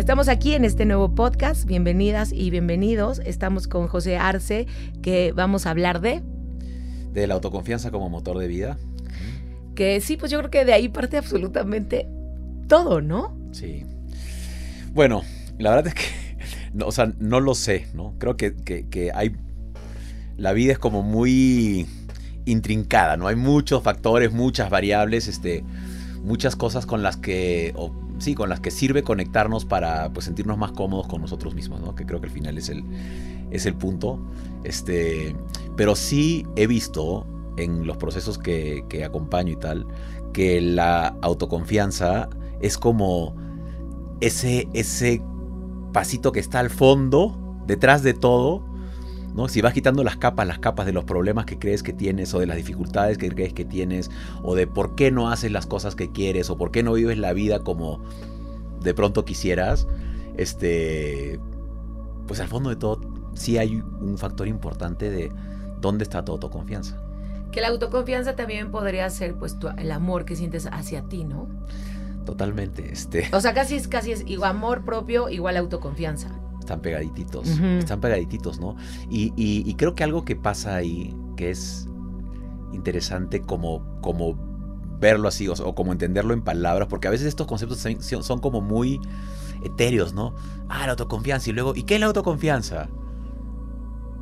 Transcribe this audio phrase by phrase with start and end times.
[0.00, 1.66] Estamos aquí en este nuevo podcast.
[1.66, 3.20] Bienvenidas y bienvenidos.
[3.26, 4.66] Estamos con José Arce,
[5.02, 6.22] que vamos a hablar de.
[7.12, 8.78] De la autoconfianza como motor de vida.
[9.74, 12.08] Que sí, pues yo creo que de ahí parte absolutamente
[12.66, 13.36] todo, ¿no?
[13.52, 13.84] Sí.
[14.94, 15.20] Bueno,
[15.58, 16.20] la verdad es que.
[16.72, 18.14] No, o sea, no lo sé, ¿no?
[18.16, 19.36] Creo que, que, hay.
[20.38, 21.86] La vida es como muy
[22.46, 23.26] intrincada, ¿no?
[23.26, 25.62] Hay muchos factores, muchas variables, este,
[26.22, 27.74] muchas cosas con las que
[28.20, 31.94] sí, con las que sirve conectarnos para pues, sentirnos más cómodos con nosotros mismos, ¿no?
[31.94, 32.84] Que creo que al final es el,
[33.50, 34.20] es el punto.
[34.64, 35.34] Este,
[35.76, 39.86] pero sí he visto en los procesos que, que acompaño y tal,
[40.32, 42.28] que la autoconfianza
[42.60, 43.34] es como
[44.20, 45.22] ese, ese
[45.92, 48.64] pasito que está al fondo, detrás de todo,
[49.34, 49.48] ¿no?
[49.48, 52.40] Si vas quitando las capas, las capas de los problemas que crees que tienes o
[52.40, 54.10] de las dificultades que crees que tienes
[54.42, 57.18] o de por qué no haces las cosas que quieres o por qué no vives
[57.18, 58.00] la vida como
[58.82, 59.86] de pronto quisieras,
[60.36, 61.38] este
[62.26, 63.00] pues al fondo de todo
[63.34, 65.32] sí hay un factor importante de
[65.80, 67.00] dónde está tu autoconfianza.
[67.52, 71.48] Que la autoconfianza también podría ser pues el amor que sientes hacia ti, ¿no?
[72.24, 73.28] Totalmente, este.
[73.32, 78.60] O sea, casi es casi es igual amor propio igual autoconfianza están pegadititos, están pegadititos,
[78.60, 78.76] ¿no?
[79.10, 81.88] Y, creo que algo que pasa ahí, que es
[82.72, 84.38] interesante como, como
[85.00, 87.84] verlo así, o, como entenderlo en palabras, porque a veces estos conceptos
[88.24, 89.00] son, como muy
[89.64, 90.34] etéreos, ¿no?
[90.68, 92.88] Ah, la autoconfianza, y luego, ¿y qué es la autoconfianza?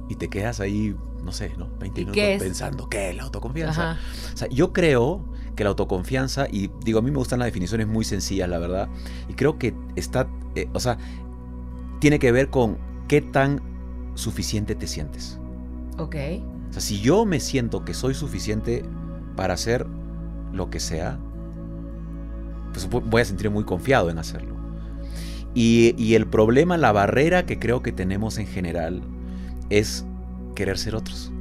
[0.09, 1.69] Y te quedas ahí, no sé, ¿no?
[1.81, 3.99] 20 minutos pensando, ¿qué es la autoconfianza?
[4.33, 5.23] O sea, yo creo
[5.55, 8.89] que la autoconfianza, y digo, a mí me gustan las definiciones muy sencillas, la verdad,
[9.29, 10.97] y creo que está, eh, o sea,
[12.01, 12.79] tiene que ver con
[13.09, 13.63] qué tan
[14.15, 15.39] suficiente te sientes.
[15.99, 16.17] Ok.
[16.69, 18.85] O sea, si yo me siento que soy suficiente
[19.37, 19.87] para hacer
[20.53, 21.19] lo que sea,
[22.73, 24.57] pues voy a sentirme muy confiado en hacerlo.
[25.55, 29.03] Y, el problema, la barrera que creo que tenemos en general
[29.71, 30.05] es
[30.55, 31.33] querer ser otros.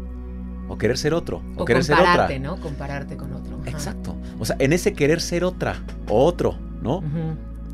[0.68, 1.44] O querer ser otro.
[1.56, 2.28] O, querer ser otra.
[2.40, 2.60] ¿no?
[2.60, 3.60] Compararte con otro.
[3.66, 4.16] Exacto.
[4.40, 7.04] O sea, en ese querer ser otra o otro, ¿no?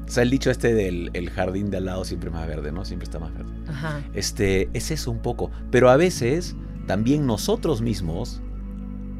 [0.06, 2.86] O sea, el dicho este del el jardín de al lado siempre más verde, ¿no?
[2.86, 3.52] Siempre está más verde.
[3.68, 4.02] Ajá.
[4.14, 5.50] Este, es eso un poco.
[5.72, 6.56] Pero a veces
[6.88, 8.41] también nosotros mismos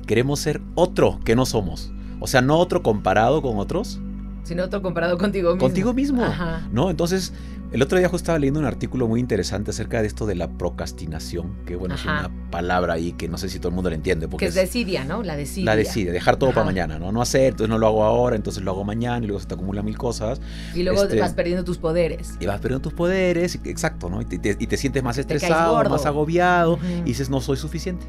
[0.06, 1.92] queremos ser otro que no somos.
[2.20, 4.00] O sea, no otro comparado con otros.
[4.44, 5.66] Sino otro comparado contigo mismo.
[5.66, 6.24] Contigo mismo.
[6.24, 6.68] Ajá.
[6.72, 6.90] ¿No?
[6.90, 7.34] Entonces,
[7.74, 10.48] el otro día justo estaba leyendo un artículo muy interesante acerca de esto de la
[10.48, 13.96] procrastinación, que bueno, es una palabra ahí que no sé si todo el mundo la
[13.96, 14.28] entiende.
[14.28, 15.24] Porque que es desidia, ¿no?
[15.24, 15.66] La desidia.
[15.66, 17.12] La decide, dejar todo para mañana, ¿no?
[17.12, 19.56] No hacer, entonces no lo hago ahora, entonces lo hago mañana y luego se te
[19.56, 20.40] acumulan mil cosas.
[20.76, 22.36] Y luego este, vas perdiendo tus poderes.
[22.40, 24.22] Y vas perdiendo tus poderes, exacto, ¿no?
[24.22, 28.06] Y te, sientes más estresado, más agobiado y dices, no soy suficiente.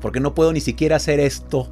[0.00, 1.70] Porque no puedo ni siquiera hacer esto.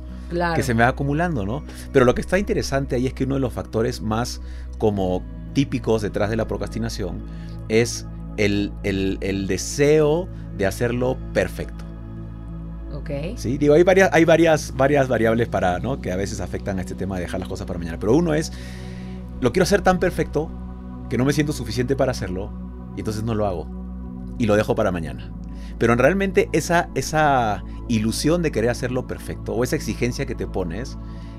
[0.54, 1.64] que se me va acumulando, ¿no?
[1.92, 4.40] Pero lo que está interesante ahí es que uno de los factores más
[4.78, 5.24] como
[5.56, 7.22] típicos detrás de la procrastinación
[7.70, 8.04] es
[8.36, 8.74] el,
[9.48, 10.28] deseo
[10.58, 11.82] de hacerlo perfecto.
[12.92, 13.10] Ok.
[13.36, 15.98] Sí, digo, hay varias, hay varias, varias variables para, ¿no?
[15.98, 17.98] que a veces afectan a este tema de dejar las cosas para mañana.
[17.98, 18.52] Pero uno es,
[19.40, 20.50] lo quiero hacer tan perfecto
[21.08, 22.52] que no me siento suficiente para hacerlo
[22.94, 23.66] y entonces no lo hago.
[24.38, 25.32] Y lo dejo para mañana.
[25.78, 30.98] Pero realmente esa, esa ilusión de querer hacerlo perfecto o esa exigencia que te pones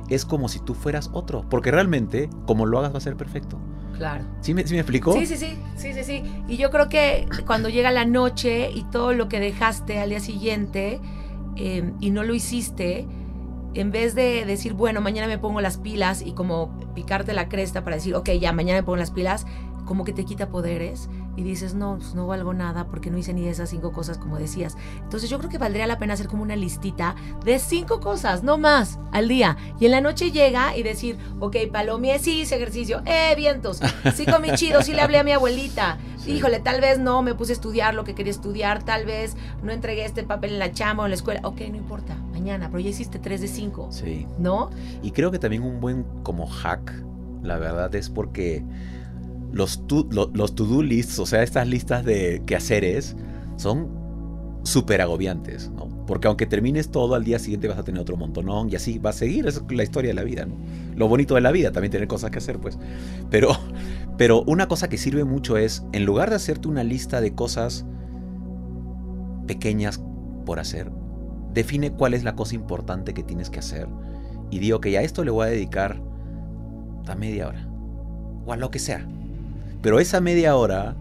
[0.09, 1.45] es como si tú fueras otro.
[1.49, 3.57] Porque realmente, como lo hagas, va a ser perfecto.
[3.97, 4.25] Claro.
[4.41, 5.13] ¿Sí me, ¿Sí me explico?
[5.13, 6.23] Sí, sí, sí, sí, sí, sí.
[6.47, 10.19] Y yo creo que cuando llega la noche y todo lo que dejaste al día
[10.19, 10.99] siguiente
[11.55, 13.07] em, y no lo hiciste,
[13.73, 17.83] en vez de decir, bueno, mañana me pongo las pilas y como picarte la cresta
[17.83, 19.45] para decir, ok, ya, mañana me pongo las pilas,
[19.85, 23.31] como que te quita poderes y dices, no, pues no valgo nada porque no hice
[23.31, 24.75] ni esas cinco cosas como decías.
[25.03, 27.15] Entonces yo creo que valdría la pena hacer como una listita
[27.45, 29.55] de cinco cosas, no más, al día.
[29.79, 33.79] Y en la noche llega y decir, ok, Palomie, sí hice ejercicio, eh, vientos,
[34.15, 35.99] sí comí chido, sí le hablé a mi abuelita.
[36.27, 39.71] Híjole, tal vez no me puse a estudiar lo que quería estudiar, tal vez no
[39.71, 41.39] entregué este papel en la chama o en la escuela.
[41.43, 43.89] Ok, no importa, mañana, pero ya hiciste tres de cinco.
[43.91, 44.25] Sí.
[44.39, 44.71] ¿No?
[45.03, 46.91] Y creo que también un buen como hack,
[47.43, 48.65] la verdad, es porque
[49.51, 53.15] los to-do lists, o sea, estas listas de quehaceres,
[53.55, 53.89] son
[54.63, 55.87] súper agobiantes, ¿no?
[56.05, 59.11] Porque aunque termines todo, al día siguiente vas a tener otro montonón y así va
[59.11, 60.55] a seguir, es la historia de la vida, ¿no?
[60.95, 62.77] Lo bonito de la vida, también tener cosas que hacer, pues.
[63.29, 63.49] Pero,
[64.17, 67.85] pero una cosa que sirve mucho es, en lugar de hacerte una lista de cosas
[69.47, 70.01] pequeñas
[70.45, 70.91] por hacer,
[71.53, 73.87] define cuál es la cosa importante que tienes que hacer
[74.49, 76.01] y digo que a esto le voy a dedicar
[77.07, 77.67] a media hora
[78.45, 79.07] o a lo que sea.
[79.87, 80.97] Pero esa media hora,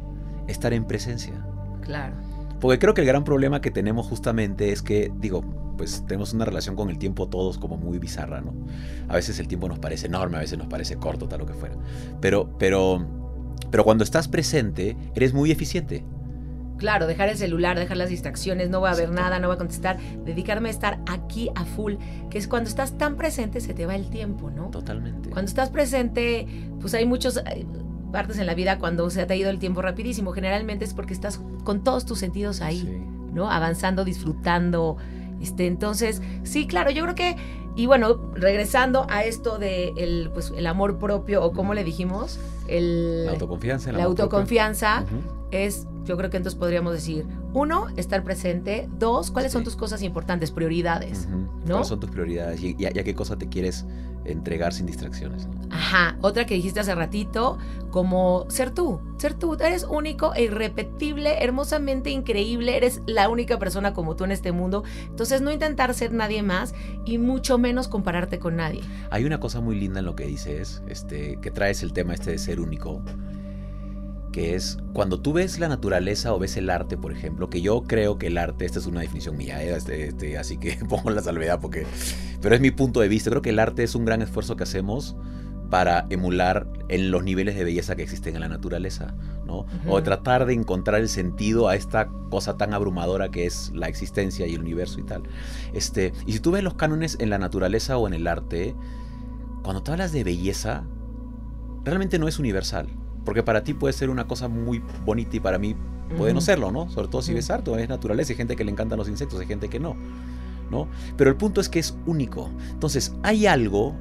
[0.46, 1.44] estar en presencia.
[1.80, 2.14] Claro.
[2.60, 5.42] Porque creo que el gran problema que tenemos justamente es que, digo,
[5.76, 8.54] pues tenemos una relación con el tiempo todos como muy bizarra, ¿no?
[9.08, 11.54] A veces el tiempo nos parece enorme, a veces nos parece corto, tal lo que
[11.54, 11.74] fuera.
[12.20, 13.04] Pero, pero,
[13.72, 16.04] pero cuando estás presente, eres muy eficiente.
[16.76, 19.58] Claro, dejar el celular, dejar las distracciones, no voy a ver nada, no voy a
[19.58, 21.94] contestar, dedicarme a estar aquí a full,
[22.30, 24.68] que es cuando estás tan presente se te va el tiempo, ¿no?
[24.68, 25.30] Totalmente.
[25.30, 26.46] Cuando estás presente,
[26.80, 27.42] pues hay muchos
[28.12, 30.32] partes en la vida cuando se te ha ido el tiempo rapidísimo.
[30.32, 33.50] Generalmente es porque estás con todos tus sentidos ahí, ¿no?
[33.50, 34.97] Avanzando, disfrutando.
[35.41, 37.37] Este, entonces, sí, claro, yo creo que,
[37.76, 42.38] y bueno, regresando a esto de el, pues, el amor propio, o como le dijimos,
[42.69, 43.93] el, la autoconfianza.
[43.93, 45.05] La autoconfianza
[45.50, 47.26] es yo creo que entonces podríamos decir,
[47.56, 48.87] uno, estar presente.
[48.99, 51.26] Dos, ¿cuáles son tus cosas importantes, prioridades?
[51.26, 51.49] ¿no?
[51.67, 52.62] ¿Cuáles son tus prioridades?
[52.62, 53.87] Y, a, qué cosa te quieres
[54.26, 55.49] entregar sin distracciones.
[55.70, 56.19] Ajá.
[56.20, 57.56] Otra que dijiste hace ratito,
[57.91, 59.00] como ser tú.
[59.17, 59.55] Ser tú.
[59.55, 62.76] Eres único e irrepetible, hermosamente increíble.
[62.76, 64.85] Eres la única persona como tú en este mundo.
[65.08, 66.75] Entonces, no intentar ser nadie más
[67.06, 68.82] y mucho menos compararte con nadie.
[69.11, 72.32] Hay una cosa muy linda en lo que dices, este, que traes el tema este
[72.32, 73.03] de ser único
[74.36, 77.84] que es cuando tú ves la naturaleza o ves el arte, por ejemplo, que yo
[77.84, 79.74] creo que el arte, esta es una definición mía, ¿eh?
[79.74, 81.86] este, este, así que pongo la salvedad porque,
[82.42, 84.64] pero es mi punto de vista, creo que el arte es un gran esfuerzo que
[84.64, 85.16] hacemos
[85.70, 89.14] para emular en los niveles de belleza que existen en la naturaleza,
[89.46, 89.64] ¿no?
[89.88, 94.46] O tratar de encontrar el sentido a esta cosa tan abrumadora que es la existencia
[94.46, 95.22] y el universo y tal.
[95.72, 98.74] Este, y si tú ves los cánones en la naturaleza o en el arte,
[99.62, 100.84] cuando tú hablas de belleza,
[101.84, 102.88] realmente no es universal.
[103.26, 105.76] Porque para ti puede ser una cosa muy bonita y para mí
[106.17, 106.88] puede no serlo, ¿no?
[106.88, 109.46] Sobre todo si ves arte, es naturaleza, hay gente que le encantan los insectos, hay
[109.46, 109.96] gente que no,
[110.70, 110.87] ¿no?
[111.17, 112.49] Pero el punto es que es único.
[112.70, 113.94] Entonces, hay algo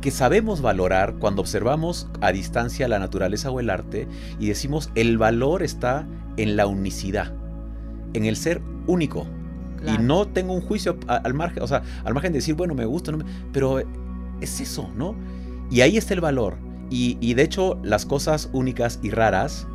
[0.00, 4.06] que sabemos valorar cuando observamos a distancia la naturaleza o el arte
[4.38, 7.34] y decimos el valor está en la unicidad,
[8.14, 9.26] en el ser único.
[9.86, 12.84] Y no tengo un juicio al margen, o sea, al margen de decir, bueno, me
[12.84, 13.78] gusta, no pero
[14.40, 15.14] es eso, ¿no?
[15.70, 16.67] Y ahí está el valor.
[16.90, 19.66] Y, de hecho, las cosas únicas y raras,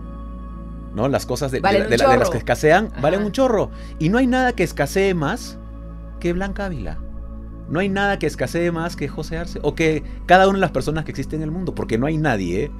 [0.96, 1.08] ¿no?
[1.08, 3.70] Las cosas de, las que escasean, valen un chorro.
[4.00, 5.58] Y no hay nada que escasee más
[6.20, 6.98] que Blanca Ávila.
[7.70, 9.60] No hay nada que escasee más que José Arce.
[9.62, 11.76] O que cada una de las personas que existen en el mundo.
[11.76, 12.72] Porque no hay nadie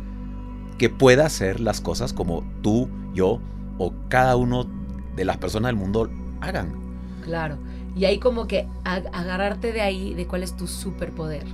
[0.78, 3.40] que pueda hacer las cosas como tú, yo
[3.78, 4.68] o cada uno
[5.16, 6.10] de las personas del mundo
[6.42, 6.74] hagan.
[7.24, 7.58] Claro.
[7.96, 11.46] Y ahí como que agarrarte de ahí de cuál es tu superpoder.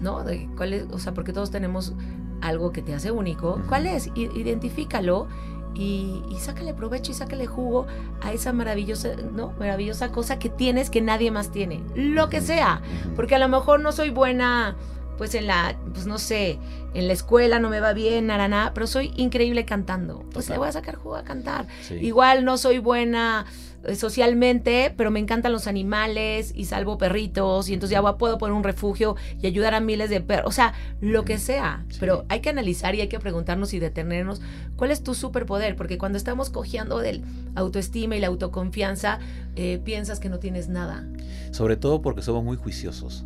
[0.00, 0.24] ¿No?
[0.24, 1.94] De cuál es, o sea, porque todos tenemos
[2.40, 3.62] algo que te hace único.
[3.68, 4.10] ¿Cuál es?
[4.14, 5.28] Identifícalo
[5.74, 7.86] y, y, sácale provecho y sácale jugo
[8.20, 9.52] a esa maravillosa, ¿no?
[9.58, 11.82] Maravillosa cosa que tienes que nadie más tiene.
[11.94, 12.82] Lo que sea.
[13.14, 14.76] Porque a lo mejor no soy buena,
[15.16, 16.58] pues en la, pues no sé,
[16.94, 20.24] en la escuela no me va bien, nada, pero soy increíble cantando.
[20.32, 21.66] Pues le voy a sacar jugo a cantar.
[21.90, 23.46] Igual no soy buena
[23.94, 28.64] socialmente, pero me encantan los animales y salvo perritos y entonces ya puedo poner un
[28.64, 32.50] refugio y ayudar a miles de perros, o sea, lo que sea, pero hay que
[32.50, 34.42] analizar y hay que preguntarnos y detenernos
[34.76, 37.22] cuál es tu superpoder, porque cuando estamos cojeando del
[37.54, 39.18] autoestima y la autoconfianza,
[39.56, 41.06] eh, piensas que no tienes nada.
[41.50, 43.24] Sobre todo porque somos muy juiciosos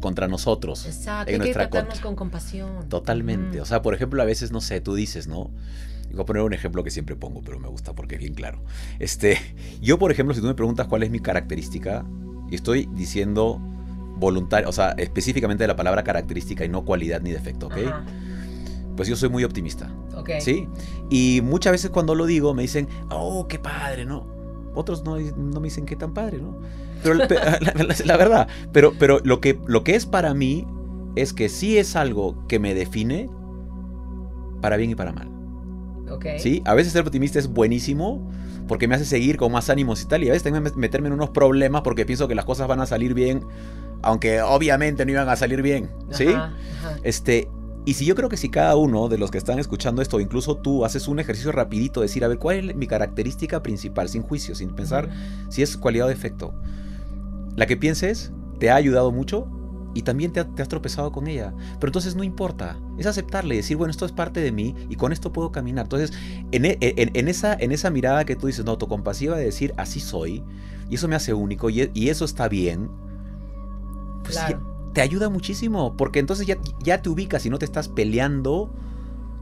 [0.00, 0.84] contra nosotros.
[0.86, 2.88] Exacto, hay que tratarnos con compasión.
[2.88, 5.50] Totalmente, o sea, por ejemplo, a veces, no sé, tú dices, ¿no?
[6.12, 8.62] Voy a poner un ejemplo que siempre pongo, pero me gusta porque es bien claro.
[8.98, 9.38] Este,
[9.80, 12.04] yo, por ejemplo, si tú me preguntas cuál es mi característica,
[12.50, 13.60] y estoy diciendo
[14.16, 17.76] voluntario, o sea, específicamente de la palabra característica y no cualidad ni defecto, ¿ok?
[18.96, 19.90] Pues yo soy muy optimista.
[20.16, 20.30] Ok.
[20.40, 20.66] ¿Sí?
[21.08, 24.26] Y muchas veces cuando lo digo me dicen, oh, qué padre, ¿no?
[24.74, 26.58] Otros no, no me dicen qué tan padre, ¿no?
[27.02, 27.26] Pero la,
[28.16, 30.66] verdad, pero, pero lo, que, lo que es para mí
[31.14, 33.30] es que sí es algo que me define
[34.60, 35.30] para bien y para mal.
[36.38, 36.62] ¿Sí?
[36.64, 38.30] A veces ser optimista es buenísimo
[38.66, 40.22] porque me hace seguir con más ánimos y tal.
[40.24, 42.80] Y a veces tengo que meterme en unos problemas porque pienso que las cosas van
[42.80, 43.42] a salir bien,
[44.02, 45.90] aunque obviamente no iban a salir bien.
[46.10, 46.28] ¿Sí?
[47.02, 47.48] Este,
[47.84, 50.56] y si yo creo que si cada uno de los que están escuchando esto, incluso
[50.56, 54.08] tú, haces un ejercicio rapidito, decir, a ver, ¿cuál es mi característica principal?
[54.08, 55.08] Sin juicio, sin pensar
[55.48, 56.52] si es cualidad o defecto.
[57.56, 59.48] La que pienses te ha ayudado mucho
[59.94, 61.52] y también te, has tropezado con ella.
[61.80, 65.12] Pero entonces no importa, es aceptarle, decir, bueno, esto es parte de mí y con
[65.12, 65.86] esto puedo caminar.
[65.86, 66.12] Entonces,
[66.52, 66.78] en, e,
[67.14, 70.44] esa, en esa mirada que tú dices, no, autocompasiva de decir, así soy,
[70.88, 72.90] y eso me hace único y, eso está bien,
[74.22, 74.38] pues
[74.92, 78.70] te ayuda muchísimo, porque entonces ya, ya te ubicas y no te estás peleando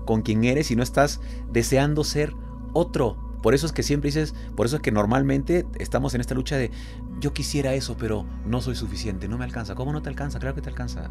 [0.05, 1.21] con quien eres y no estás
[1.53, 2.35] deseando ser
[2.73, 6.35] otro Por eso es que siempre dices, por eso es que normalmente estamos en esta
[6.35, 6.73] lucha de
[7.21, 9.77] yo quisiera eso, pero no soy suficiente, no me alcanza.
[9.77, 10.41] ¿Cómo no te alcanza?
[10.41, 11.11] Claro que te alcanza.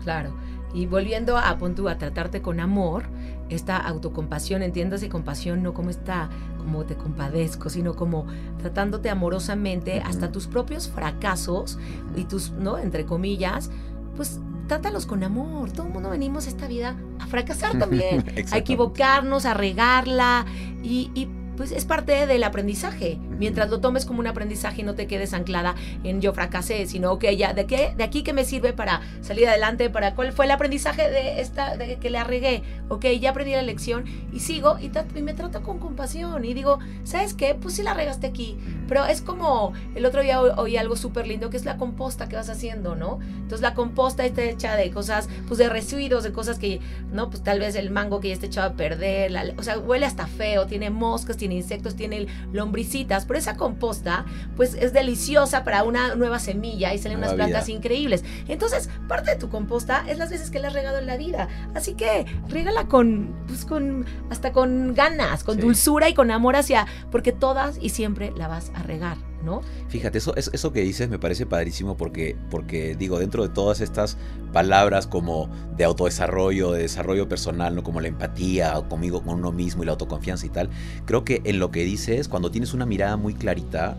[0.00, 0.32] Claro.
[0.72, 3.06] Y volviendo a Pontu a tratarte con amor,
[3.48, 8.28] esta autocompasión, entiéndase compasión no como está, como te compadezco, sino como
[8.60, 11.80] tratándote amorosamente hasta tus propios fracasos
[12.14, 12.78] y tus, ¿no?
[12.78, 13.72] Entre comillas,
[14.14, 15.72] pues trátalos con amor.
[15.72, 20.46] Todo el mundo venimos a esta vida a fracasar también, a equivocarnos, a regarla
[20.84, 23.18] y, y pues es parte del aprendizaje.
[23.38, 27.12] Mientras lo tomes como un aprendizaje y no te quedes anclada en yo fracasé, sino,
[27.12, 27.94] ok, ya, ¿de qué?
[27.96, 29.90] ¿De aquí qué me sirve para salir adelante?
[29.90, 32.62] ¿Para cuál fue el aprendizaje de esta, de que le arregué?
[32.88, 34.90] Ok, ya aprendí la lección y sigo y,
[35.22, 37.54] me trato con compasión y digo, ¿sabes qué?
[37.54, 38.56] Pues sí la regaste aquí,
[38.88, 42.36] pero es como, el otro día oí algo súper lindo que es la composta que
[42.36, 43.18] vas haciendo, ¿no?
[43.22, 46.80] Entonces la composta está hecha de cosas, pues de residuos, de cosas que,
[47.12, 47.30] ¿no?
[47.30, 50.26] Pues tal vez el mango que ya está echado a perder, o sea, huele hasta
[50.26, 54.24] feo, tiene moscas, tiene insectos, tiene lombricitas, pero esa composta
[54.56, 58.24] pues es deliciosa para una nueva semilla y salen unas plantas increíbles.
[58.48, 61.48] Entonces, parte de tu composta es las veces que le has regado en la vida.
[61.74, 66.86] Así que regala con, pues con, hasta con ganas, con dulzura y con amor hacia,
[67.10, 69.16] porque todas y siempre la vas a regar.
[69.46, 69.62] ¿No?
[69.88, 74.18] Fíjate, eso, eso que dices me parece padrísimo porque, porque, digo, dentro de todas estas
[74.52, 77.84] palabras como de autodesarrollo, de desarrollo personal, ¿no?
[77.84, 80.68] como la empatía, conmigo, con uno mismo y la autoconfianza y tal,
[81.06, 83.96] creo que en lo que dices, cuando tienes una mirada muy clarita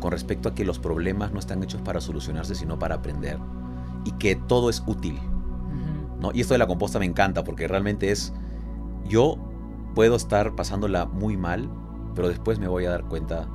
[0.00, 3.38] con respecto a que los problemas no están hechos para solucionarse, sino para aprender,
[4.04, 5.18] y que todo es útil.
[6.20, 6.32] ¿no?
[6.34, 8.32] Y esto de la composta me encanta porque realmente es,
[9.08, 9.38] yo
[9.94, 11.70] puedo estar pasándola muy mal,
[12.16, 13.48] pero después me voy a dar cuenta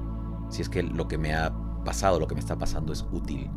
[0.54, 3.50] si es que lo que me ha pasado, lo que me está pasando es útil.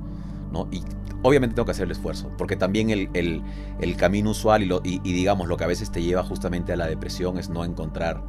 [0.51, 0.69] ¿no?
[0.71, 0.83] Y
[1.23, 5.01] obviamente tengo que hacer el esfuerzo, porque también el, el, camino usual y, lo, y,
[5.01, 8.23] digamos lo que a veces te lleva justamente a la depresión es no encontrar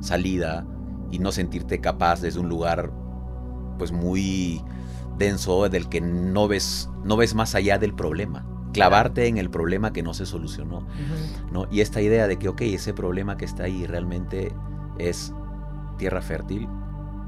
[0.00, 0.66] salida
[1.10, 2.92] y no sentirte capaz desde un lugar
[3.78, 4.62] pues muy
[5.16, 8.46] denso del que no ves, no ves más allá del problema.
[8.72, 10.86] Clavarte en el problema que no se solucionó.
[11.50, 11.66] ¿no?
[11.70, 14.52] Y esta idea de que, ok, ese problema que está ahí realmente
[14.98, 15.32] es
[15.96, 16.68] tierra fértil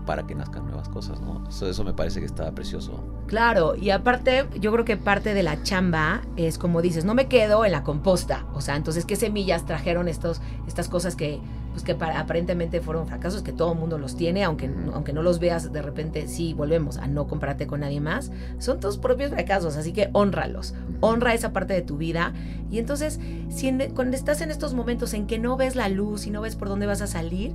[0.06, 1.44] para que nazcan nuevas cosas, ¿no?
[1.48, 3.04] Eso, eso me parece que está precioso.
[3.26, 7.28] Claro, y aparte, yo creo que parte de la chamba es como dices, no me
[7.28, 8.46] quedo en la composta.
[8.54, 11.40] O sea, entonces, ¿qué semillas trajeron estos, estas cosas que,
[11.72, 15.38] pues que aparentemente fueron fracasos, que todo el mundo los tiene, aunque, aunque no los
[15.38, 19.76] veas de repente, sí, volvemos a no compararte con nadie más, son tus propios fracasos,
[19.76, 22.32] así que honralos, honra esa parte de tu vida.
[22.70, 26.30] Y entonces, si cuando estás en estos momentos en que no ves la luz y
[26.30, 27.54] no ves por dónde vas a salir,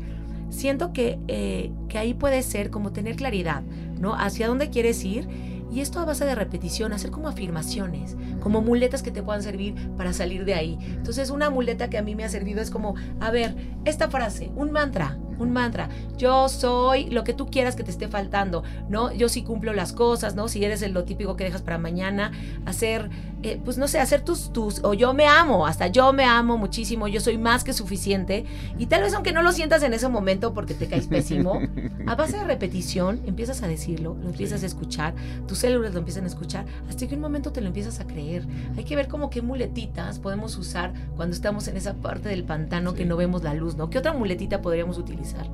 [0.50, 3.64] siento que, eh, que ahí puede ser como tener claridad,
[4.00, 4.16] ¿no?
[4.16, 5.28] Hacia dónde quieres ir
[5.72, 9.76] y esto a base de repetición, hacer como afirmaciones, como muletas que te puedan servir
[9.98, 10.78] para salir de ahí.
[10.82, 14.52] Entonces, una muleta que a mí me ha servido es como, a ver, esta frase,
[14.56, 15.90] un mantra, un mantra.
[16.18, 19.12] Yo soy lo que tú quieras que te esté faltando, ¿no?
[19.12, 20.48] Yo sí cumplo las cosas, ¿no?
[20.48, 22.32] Si eres el, lo típico que dejas para mañana,
[22.66, 23.10] hacer,
[23.46, 26.58] eh, pues no sé, hacer tus, tus, o yo me amo, hasta yo me amo
[26.58, 28.44] muchísimo, yo soy más que suficiente.
[28.80, 31.62] Y tal vez aunque no lo sientas en ese momento porque te caes pésimo,
[32.08, 35.14] a base de repetición empiezas a decirlo, lo empiezas a escuchar,
[35.48, 38.48] tus células lo empiezan a escuchar, hasta que un momento te lo empiezas a creer.
[38.78, 42.96] Hay que ver como qué muletitas podemos usar cuando estamos en esa parte del pantano
[42.96, 43.92] que no vemos la luz, ¿no?
[43.92, 45.46] ¿Qué otra muletita podríamos utilizar?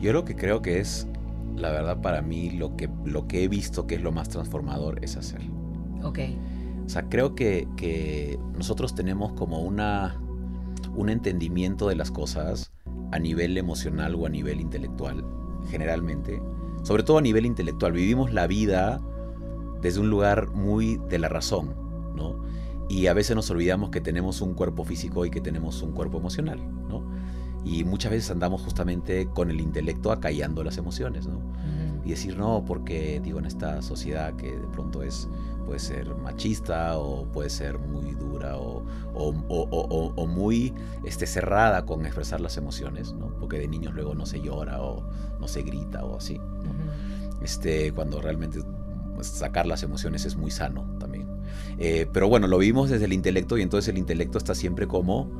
[0.00, 1.06] Yo lo que creo que es,
[1.56, 5.04] la verdad para mí, lo que, lo que he visto que es lo más transformador
[5.04, 5.42] es hacer.
[6.02, 6.20] Ok.
[6.84, 10.20] O sea, creo que, que nosotros tenemos como una,
[10.94, 12.72] un entendimiento de las cosas
[13.12, 15.24] a nivel emocional o a nivel intelectual,
[15.68, 16.42] generalmente.
[16.82, 17.92] Sobre todo a nivel intelectual.
[17.92, 19.00] Vivimos la vida
[19.82, 21.74] desde un lugar muy de la razón,
[22.16, 22.36] ¿no?
[22.88, 26.18] Y a veces nos olvidamos que tenemos un cuerpo físico y que tenemos un cuerpo
[26.18, 27.02] emocional, ¿no?
[27.64, 31.40] Y muchas veces andamos justamente con el intelecto acallando las emociones, ¿no?
[32.04, 35.28] Y decir no, porque digo, en esta sociedad que de pronto es,
[35.72, 42.04] puede ser machista o puede ser muy dura o, o, o, muy este, cerrada con
[42.04, 43.28] expresar las emociones, ¿no?
[43.40, 45.02] Porque de niños luego no se llora o
[45.40, 46.38] no se grita o así,
[47.40, 48.60] este, cuando realmente
[49.14, 51.26] pues, sacar las emociones es muy sano también.
[51.78, 55.30] Eh, pero bueno, lo vimos desde el intelecto y entonces el intelecto está siempre como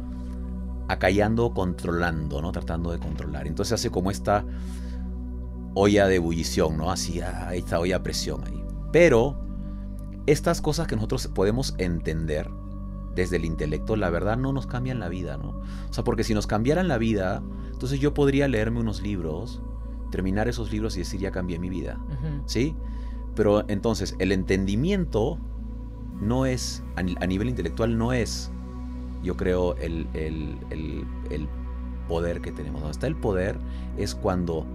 [0.88, 2.52] acallando, controlando, ¿no?
[2.52, 3.46] Tratando de controlar.
[3.46, 4.46] Entonces hace como esta
[5.74, 6.90] olla de ebullición, ¿no?
[6.90, 8.64] Así, ah, esta olla a presión ahí.
[8.92, 9.51] Pero
[10.26, 12.50] estas cosas que nosotros podemos entender
[13.14, 15.50] desde el intelecto, la verdad no nos cambian la vida, ¿no?
[15.50, 19.60] O sea, porque si nos cambiaran la vida, entonces yo podría leerme unos libros,
[20.10, 21.98] terminar esos libros y decir, ya cambié mi vida,
[22.46, 22.74] ¿sí?
[23.34, 25.38] Pero entonces, el entendimiento
[26.20, 28.52] no es, a nivel intelectual, no es
[29.22, 30.06] yo creo, el,
[32.08, 32.80] poder que tenemos.
[32.80, 33.56] Donde está el poder
[33.96, 34.66] es cuando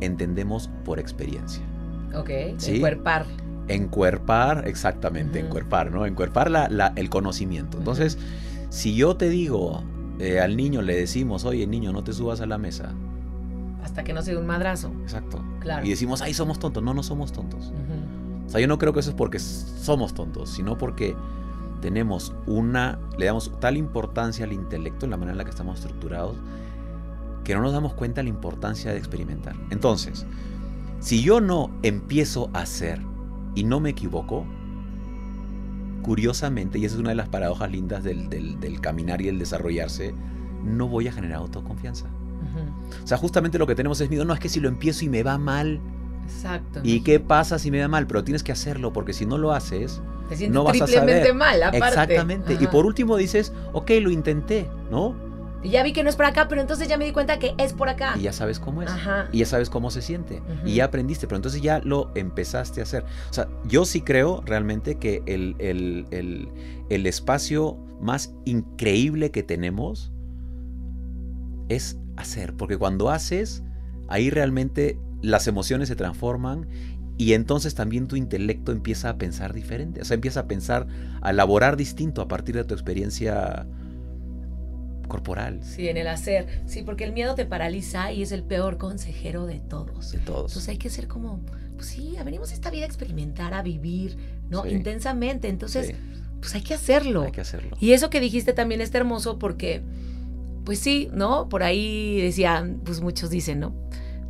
[0.00, 1.62] entendemos por experiencia.
[2.14, 2.76] Ok, ¿Sí?
[2.76, 3.26] encuerpar.
[3.74, 6.06] Encuerpar, exactamente, encuerpar, ¿no?
[6.06, 7.78] Encuerpar la, el conocimiento.
[7.78, 8.18] Entonces,
[8.68, 9.82] si yo te digo,
[10.18, 12.92] eh, al niño le decimos, oye, niño, no te subas a la mesa.
[13.82, 14.92] Hasta que no sea un madrazo.
[15.02, 15.42] Exacto.
[15.60, 15.86] Claro.
[15.86, 16.82] Y decimos, ay, somos tontos.
[16.82, 17.72] No, no somos tontos.
[18.46, 21.16] O sea, yo no creo que eso es porque somos tontos, sino porque
[21.80, 25.78] tenemos una, le damos tal importancia al intelecto en la manera en la que estamos
[25.78, 26.36] estructurados,
[27.44, 29.56] que no nos damos cuenta de la importancia de experimentar.
[29.70, 30.26] Entonces,
[31.00, 33.00] si yo no empiezo a hacer
[33.54, 34.46] y no me equivoco,
[36.02, 40.14] curiosamente, y esa es una de las paradojas lindas del, caminar y el desarrollarse,
[40.64, 42.06] no voy a generar autoconfianza.
[43.02, 45.08] O sea, justamente lo que tenemos es miedo, no es que si lo empiezo y
[45.08, 45.80] me va mal,
[46.26, 46.80] Exacto.
[46.82, 48.06] ¿Y qué pasa si me va mal?
[48.06, 51.34] Pero tienes que hacerlo porque si no lo haces, Te no vas a saber.
[51.34, 51.88] mal, aparte.
[51.88, 52.56] Exactamente.
[52.60, 55.14] Y por último dices, ok, lo intenté, ¿no?
[55.62, 57.54] Y ya vi que no es por acá, pero entonces ya me di cuenta que
[57.58, 58.14] es por acá.
[58.16, 58.90] Y ya sabes cómo es.
[59.32, 60.42] Y ya sabes cómo se siente.
[60.64, 63.04] Y ya aprendiste, pero entonces ya lo empezaste a hacer.
[63.30, 65.56] O sea, yo sí creo realmente que el,
[66.88, 70.12] el espacio más increíble que tenemos
[71.68, 72.54] es hacer.
[72.56, 73.62] Porque cuando haces,
[74.08, 76.66] ahí realmente las emociones se transforman
[77.18, 80.00] y entonces también tu intelecto empieza a pensar diferente.
[80.00, 80.86] O sea, empieza a pensar,
[81.20, 83.66] a elaborar distinto a partir de tu experiencia
[85.10, 85.60] corporal.
[85.62, 86.62] Sí, en el hacer.
[86.66, 90.12] Sí, porque el miedo te paraliza y es el peor consejero de todos.
[90.12, 90.52] De todos.
[90.52, 91.40] Entonces hay que ser como,
[91.76, 94.16] pues sí, venimos a esta vida a experimentar, a vivir,
[94.48, 94.64] ¿no?
[94.64, 95.48] Intensamente.
[95.48, 95.94] Entonces,
[96.40, 97.24] pues hay que hacerlo.
[97.24, 97.76] Hay que hacerlo.
[97.78, 99.82] Y eso que dijiste también está hermoso porque,
[100.64, 101.50] pues sí, ¿no?
[101.50, 103.74] Por ahí decían, pues muchos dicen, ¿no?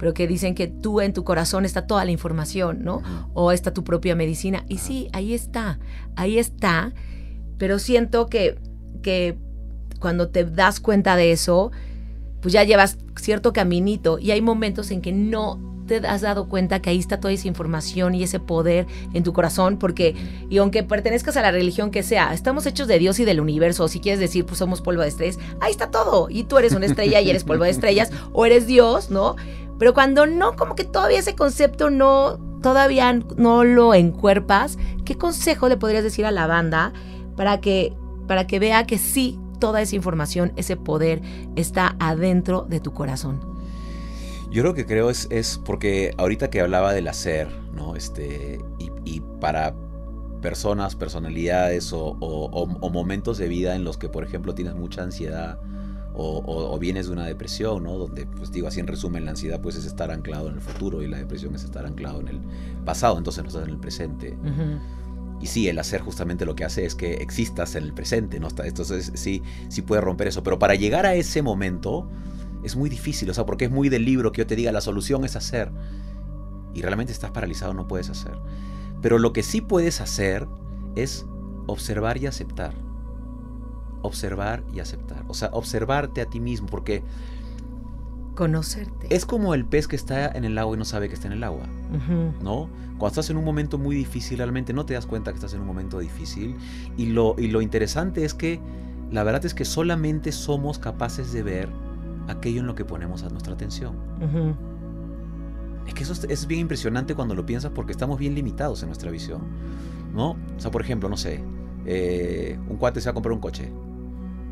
[0.00, 3.02] pero que dicen que tú en tu corazón está toda la información, ¿no?
[3.34, 4.64] O está tu propia medicina.
[4.66, 5.78] Y sí, ahí está,
[6.16, 6.94] ahí está,
[7.58, 8.58] pero siento que,
[9.02, 9.36] que
[10.00, 11.70] cuando te das cuenta de eso,
[12.40, 16.80] pues ya llevas cierto caminito y hay momentos en que no te has dado cuenta
[16.80, 20.14] que ahí está toda esa información y ese poder en tu corazón, porque,
[20.48, 23.84] y aunque pertenezcas a la religión que sea, estamos hechos de Dios y del universo,
[23.84, 26.74] o si quieres decir, pues somos polvo de estrellas, ahí está todo, y tú eres
[26.74, 29.34] una estrella y eres polvo de estrellas, o eres Dios, ¿no?
[29.80, 35.68] Pero cuando no, como que todavía ese concepto no, todavía no lo encuerpas, ¿qué consejo
[35.68, 36.92] le podrías decir a la banda
[37.36, 37.92] para que,
[38.28, 41.22] para que vea que sí, toda esa información, ese poder
[41.54, 43.40] está adentro de tu corazón?
[44.50, 47.94] Yo lo que creo es, es porque ahorita que hablaba del hacer, ¿no?
[47.94, 49.74] Este, y, para
[50.42, 52.16] personas, personalidades o,
[52.92, 55.58] momentos de vida en los que, por ejemplo, tienes mucha ansiedad
[56.14, 57.96] o, vienes de una depresión, ¿no?
[57.96, 61.00] Donde, pues digo así en resumen, la ansiedad pues es estar anclado en el futuro
[61.02, 62.40] y la depresión es estar anclado en el
[62.84, 64.36] pasado, entonces no estás en el presente.
[65.40, 68.48] Y sí, el hacer justamente lo que hace es que existas en el presente, ¿no?
[68.62, 72.08] Entonces sí, sí puede romper eso, pero para llegar a ese momento
[72.62, 74.82] es muy difícil, o sea, porque es muy del libro que yo te diga la
[74.82, 75.70] solución es hacer
[76.74, 78.36] y realmente estás paralizado, no puedes hacer.
[79.00, 80.46] Pero lo que sí puedes hacer
[80.94, 81.24] es
[81.66, 82.74] observar y aceptar
[84.02, 85.24] observar y aceptar.
[85.28, 87.02] O sea, observarte a ti mismo, porque...
[88.34, 89.14] Conocerte.
[89.14, 91.34] Es como el pez que está en el agua y no sabe que está en
[91.34, 91.66] el agua,
[92.42, 92.68] ¿no?
[92.98, 95.60] Cuando estás en un momento muy difícil, realmente no te das cuenta que estás en
[95.60, 96.56] un momento difícil.
[96.96, 98.60] Y lo, y lo interesante es que
[99.10, 101.68] la verdad es que solamente somos capaces de ver
[102.28, 103.96] aquello en lo que ponemos a nuestra atención.
[105.86, 109.10] Es que eso es bien impresionante cuando lo piensas porque estamos bien limitados en nuestra
[109.10, 109.42] visión,
[110.14, 110.32] ¿no?
[110.56, 111.42] O sea, por ejemplo, no sé,
[111.86, 113.72] eh, un cuate se va a comprar un coche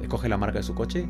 [0.02, 1.08] escoge la marca de su coche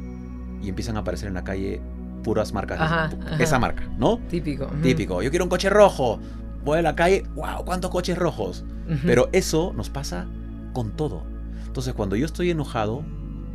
[0.63, 1.81] y empiezan a aparecer en la calle
[2.19, 4.19] puras marcas de esa marca, ¿no?
[4.29, 4.67] Típico.
[4.83, 5.23] Típico.
[5.23, 6.19] Yo quiero un coche rojo.
[6.65, 8.65] Voy a la calle, wow, ¿cuántos coches rojos?
[9.05, 10.27] Pero eso nos pasa
[10.73, 11.25] con todo.
[11.67, 13.05] Entonces, cuando yo estoy enojado,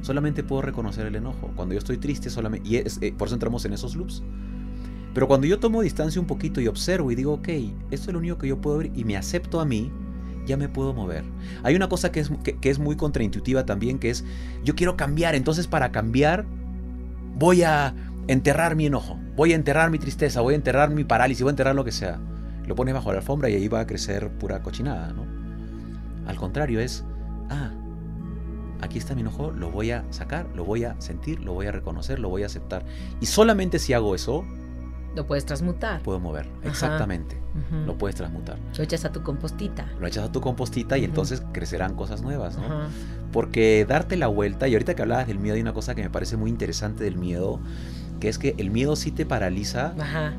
[0.01, 1.51] solamente puedo reconocer el enojo.
[1.55, 2.69] Cuando yo estoy triste, solamente.
[2.69, 4.23] Y eh, por eso entramos en esos loops.
[5.13, 7.47] Pero cuando yo tomo distancia un poquito y observo y digo, ok,
[7.91, 9.91] esto es lo único que yo puedo ver y me acepto a mí,
[10.45, 11.23] ya me puedo mover.
[11.63, 14.25] Hay una cosa que es, que, es muy contraintuitiva también, que es,
[14.63, 16.45] yo quiero cambiar, entonces para cambiar
[17.35, 17.93] voy a
[18.27, 21.51] enterrar mi enojo, voy a enterrar mi tristeza, voy a enterrar mi parálisis, voy a
[21.51, 22.19] enterrar lo que sea.
[22.65, 25.25] Lo pones bajo la alfombra y ahí va a crecer pura cochinada, ¿no?
[26.25, 27.03] Al contrario, es,
[27.49, 27.71] ah,
[28.81, 31.71] aquí está mi enojo, lo voy a sacar, lo voy a sentir, lo voy a
[31.71, 32.85] reconocer, lo voy a aceptar.
[33.19, 34.45] Y solamente si hago eso,
[35.15, 36.01] lo puedes transmutar.
[36.01, 37.37] Puedo mover, exactamente.
[37.85, 38.57] Lo puedes transmutar.
[38.75, 39.85] Lo echas a tu compostita.
[39.99, 42.87] Lo echas a tu compostita y entonces crecerán cosas nuevas, ¿no?
[43.31, 46.09] Porque darte la vuelta, y ahorita que hablabas del miedo, hay una cosa que me
[46.09, 47.59] parece muy interesante del miedo,
[48.19, 49.93] que es que el miedo sí te paraliza,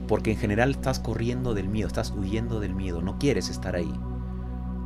[0.08, 3.92] porque en general estás corriendo del miedo, estás huyendo del miedo, no quieres estar ahí.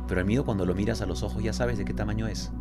[0.07, 2.51] Pero el miedo cuando lo miras a los ojos ya sabes de qué tamaño es.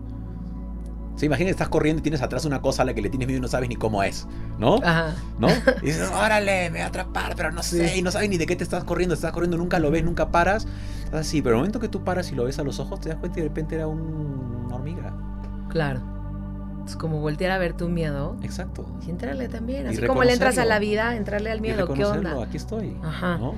[1.16, 3.26] Se imagina que estás corriendo y tienes atrás una cosa a la que le tienes
[3.26, 4.28] miedo y no sabes ni cómo es,
[4.60, 4.76] ¿no?
[4.84, 5.16] Ajá.
[5.40, 5.48] ¿No?
[5.82, 8.46] Y dices, órale, me va a atrapar, pero no sé, y no sabes ni de
[8.46, 10.68] qué te estás corriendo, estás corriendo, nunca lo ves, nunca paras.
[11.12, 13.18] Así, pero el momento que tú paras y lo ves a los ojos, te das
[13.18, 15.12] cuenta y de repente era un- una hormiga.
[15.70, 16.00] Claro.
[16.88, 18.86] Es como voltear a ver tu miedo Exacto.
[19.06, 19.86] y entrarle también.
[19.86, 21.92] Así como le entras a la vida, entrarle al Y miedo.
[21.92, 22.42] ¿Qué onda?
[22.42, 22.96] aquí estoy.
[23.02, 23.36] Ajá.
[23.38, 23.54] ¿no?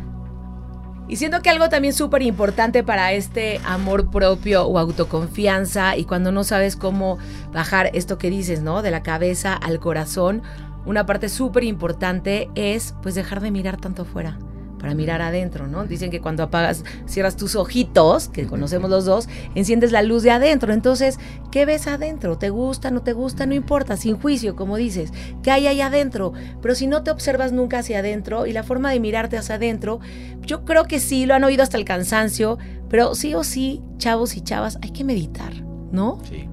[1.08, 6.30] Y siento que algo también súper importante para este amor propio o autoconfianza y cuando
[6.30, 7.18] no sabes cómo
[7.52, 8.82] bajar esto que dices, ¿no?
[8.82, 10.42] De la cabeza al corazón,
[10.86, 14.38] una parte súper importante es pues dejar de mirar tanto afuera
[14.80, 15.84] para mirar adentro, ¿no?
[15.84, 20.30] Dicen que cuando apagas, cierras tus ojitos, que conocemos los dos, enciendes la luz de
[20.30, 20.72] adentro.
[20.72, 21.18] Entonces,
[21.52, 22.38] ¿qué ves adentro?
[22.38, 23.44] ¿Te gusta, no te gusta?
[23.44, 25.12] No importa, sin juicio, como dices.
[25.42, 26.32] ¿Qué hay ahí adentro?
[26.62, 30.00] Pero si no te observas nunca hacia adentro y la forma de mirarte hacia adentro,
[30.40, 34.36] yo creo que sí, lo han oído hasta el cansancio, pero sí o sí, chavos
[34.36, 35.52] y chavas, hay que meditar,
[35.92, 36.18] ¿no?
[36.28, 36.48] Sí.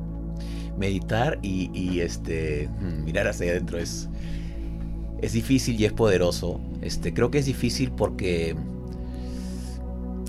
[0.77, 4.09] Meditar y, y, este mm, mirar hacia adentro es,
[5.21, 6.59] es difícil y es poderoso.
[6.81, 8.55] Este, creo que es difícil porque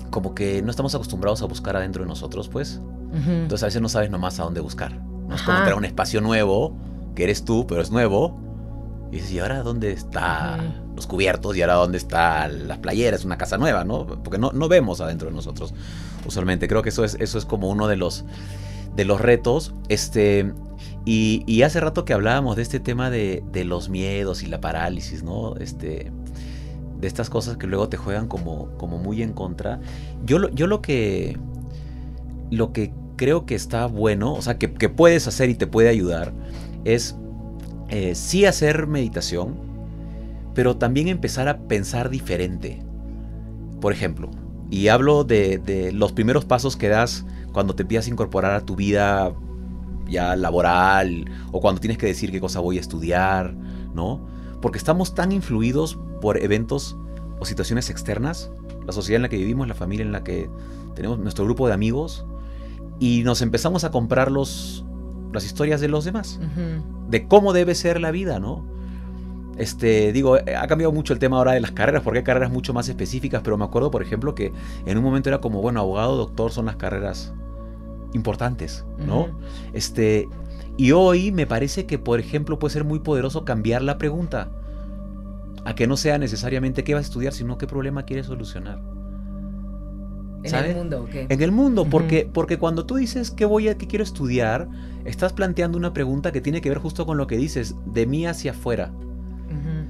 [0.09, 2.81] como que no estamos acostumbrados a buscar adentro de nosotros, pues.
[3.11, 4.93] Entonces a veces no sabes nomás a dónde buscar.
[4.93, 5.35] ¿no?
[5.35, 5.59] Es como Ajá.
[5.59, 6.75] entrar a un espacio nuevo,
[7.15, 8.39] que eres tú, pero es nuevo.
[9.11, 11.57] Y dices, ¿y ahora dónde están los cubiertos?
[11.57, 13.25] ¿Y ahora dónde están las playeras?
[13.25, 14.05] Una casa nueva, ¿no?
[14.05, 15.73] Porque no, no vemos adentro de nosotros
[16.25, 16.67] usualmente.
[16.67, 18.25] Creo que eso es, eso es como uno de los,
[18.95, 19.73] de los retos.
[19.87, 20.53] Este,
[21.05, 25.55] y, hace rato que hablábamos de este tema de, los miedos y la parálisis, ¿no?
[25.57, 26.11] Este,
[26.99, 29.79] de estas cosas que luego te juegan como, como muy en contra.
[30.25, 31.37] Yo, lo- yo lo que
[32.51, 35.89] lo que creo que está bueno, o sea, que, que puedes hacer y te puede
[35.89, 36.33] ayudar,
[36.85, 37.15] es
[37.89, 39.55] eh, sí hacer meditación,
[40.55, 42.81] pero también empezar a pensar diferente.
[43.81, 44.29] Por ejemplo,
[44.71, 48.61] y hablo de, de los primeros pasos que das cuando te empiezas a incorporar a
[48.61, 49.33] tu vida
[50.09, 53.53] ya laboral o cuando tienes que decir qué cosa voy a estudiar,
[53.93, 54.25] ¿no?
[54.61, 56.97] Porque estamos tan influidos por eventos
[57.39, 58.51] o situaciones externas,
[58.85, 60.49] la sociedad en la que vivimos, la familia en la que
[60.95, 62.25] tenemos nuestro grupo de amigos,
[62.99, 64.83] y nos empezamos a comprar los,
[65.31, 66.39] las historias de los demás,
[67.07, 68.65] de cómo debe ser la vida, ¿no?
[69.57, 72.49] Este, digo, eh, ha cambiado mucho el tema ahora de las carreras, porque hay carreras
[72.49, 74.53] mucho más específicas, pero me acuerdo, por ejemplo, que
[74.85, 77.33] en un momento era como, bueno, abogado, doctor son las carreras
[78.13, 79.27] importantes, ¿no?
[79.73, 80.27] Este,
[80.77, 84.49] y hoy me parece que, por ejemplo, puede ser muy poderoso cambiar la pregunta.
[85.65, 88.81] A que no sea necesariamente qué vas a estudiar, sino qué problema quieres solucionar.
[90.43, 91.27] En el mundo, ¿o qué?
[91.27, 94.69] En el mundo, porque, porque cuando tú dices qué voy a, qué quiero estudiar,
[95.03, 98.25] estás planteando una pregunta que tiene que ver justo con lo que dices, de mí
[98.25, 98.93] hacia afuera.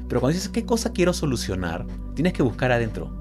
[0.08, 3.19] Pero cuando dices qué cosa quiero solucionar, tienes que buscar adentro.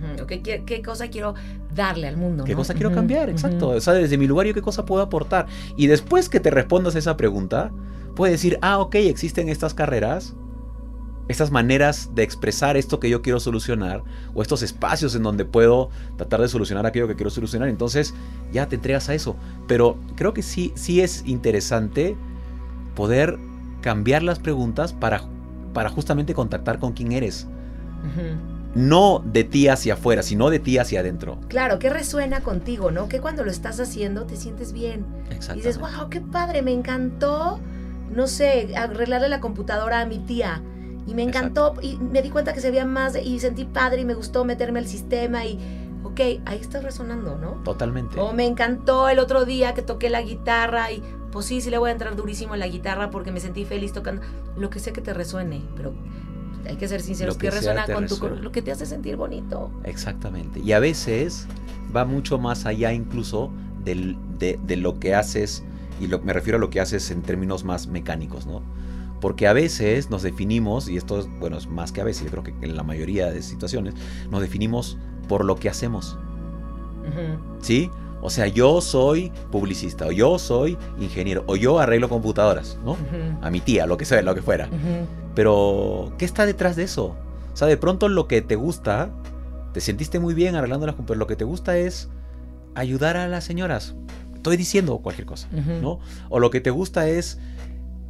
[0.00, 0.22] Ujú.
[0.22, 1.34] ¿O ¿Qué, qué, qué cosa quiero
[1.74, 2.44] darle al mundo?
[2.44, 2.58] ¿Qué no?
[2.58, 3.28] cosa quiero cambiar?
[3.28, 3.32] ujú.
[3.32, 3.68] Exacto.
[3.70, 5.46] O sea, desde mi lugar yo qué cosa puedo aportar.
[5.76, 7.70] Y después que te respondas esa pregunta,
[8.14, 10.34] puedes decir, ah, ok, existen estas carreras,
[11.28, 14.02] estas maneras de expresar esto que yo quiero solucionar,
[14.34, 17.68] o estos espacios en donde puedo tratar de solucionar aquello que quiero solucionar.
[17.68, 18.14] Entonces
[18.52, 19.36] ya te entregas a eso.
[19.68, 22.16] Pero creo que sí, sí es interesante
[22.94, 23.38] poder
[23.80, 25.22] cambiar las preguntas para,
[25.72, 27.46] para justamente contactar con quién eres.
[28.04, 28.59] Ujú.
[28.74, 31.38] No de ti hacia afuera, sino de ti hacia adentro.
[31.48, 33.08] Claro, que resuena contigo, ¿no?
[33.08, 35.04] Que cuando lo estás haciendo te sientes bien.
[35.52, 37.58] Y dices, wow, qué padre, me encantó,
[38.14, 40.62] no sé, arreglarle la computadora a mi tía.
[41.06, 44.04] Y me encantó, y me di cuenta que se veía más, y sentí padre, y
[44.04, 45.58] me gustó meterme al sistema, y,
[46.04, 47.62] ok, ahí está resonando, ¿no?
[47.64, 48.20] Totalmente.
[48.20, 51.02] O me encantó el otro día que toqué la guitarra, y
[51.32, 53.92] pues sí, sí le voy a entrar durísimo en la guitarra porque me sentí feliz
[53.92, 54.22] tocando.
[54.56, 55.94] Lo que sé que te resuene, pero
[56.66, 58.36] hay que ser sinceros, que, que resuena con tu, resuena.
[58.40, 59.70] lo que te hace sentir bonito.
[59.84, 60.60] Exactamente.
[60.60, 61.46] Y a veces
[61.94, 63.50] va mucho más allá incluso
[63.84, 65.64] del- de, de lo que haces,
[66.00, 68.62] y lo, me refiero a lo que haces en términos más mecánicos, ¿no?
[69.20, 72.30] Porque a veces nos definimos, y esto es, bueno, es más que a veces, yo
[72.30, 73.94] creo que en la mayoría de situaciones,
[74.30, 74.96] nos definimos
[75.28, 76.18] por lo que hacemos,
[77.60, 77.90] ¿sí?
[78.22, 82.96] O sea, yo soy publicista, o yo soy ingeniero, o yo arreglo computadoras, ¿no?
[83.40, 84.68] A mi tía, lo que sea, lo que fuera.
[85.34, 87.16] Pero, ¿qué está detrás de eso?
[87.52, 89.10] O sea, de pronto lo que te gusta,
[89.72, 92.08] te sentiste muy bien arreglando las pero lo que te gusta es
[92.74, 93.94] ayudar a las señoras.
[94.34, 95.48] Estoy diciendo cualquier cosa.
[95.82, 96.00] ¿no?
[96.28, 97.38] O lo que te gusta es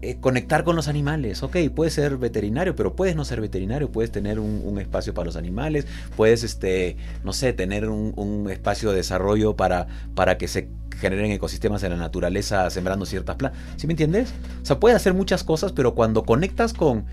[0.02, 1.42] eh, conectar con los animales.
[1.42, 5.36] Ok, puedes ser veterinario, pero puedes no ser veterinario, puedes tener un, espacio para los
[5.36, 5.86] animales,
[6.16, 11.82] puedes, este, no sé, tener un, espacio de desarrollo para, para que se generen ecosistemas
[11.82, 13.60] en la naturaleza sembrando ciertas plantas.
[13.76, 14.32] ¿Sí me entiendes?
[14.62, 17.04] O sea, puedes hacer muchas cosas, pero cuando conectas con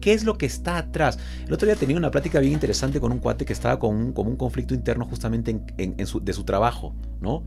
[0.00, 1.18] qué es lo que está atrás.
[1.46, 4.14] El otro día tenía una plática bien interesante con un cuate que estaba con un,
[4.16, 7.44] un conflicto interno justamente en- de su trabajo, ¿no?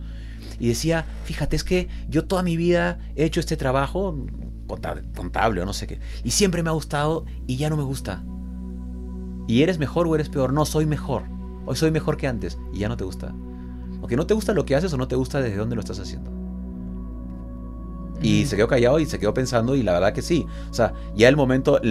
[0.60, 4.26] Y decía, fíjate, es que yo toda mi vida he hecho este trabajo,
[5.16, 8.24] contable o no sé qué, y siempre me ha gustado y ya no me gusta.
[9.48, 10.54] ¿Y eres mejor o eres peor?
[10.54, 11.24] No, soy mejor.
[11.66, 13.34] Hoy soy mejor que antes y ya no te gusta.
[14.00, 16.00] Porque no te gusta lo que haces o no te gusta desde dónde lo estás
[16.00, 16.32] haciendo.
[18.22, 20.46] Y se quedó callado y se quedó pensando y la verdad que sí.
[20.72, 21.82] O sea, ya el momento,